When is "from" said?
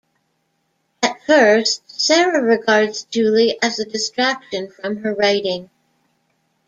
4.71-4.97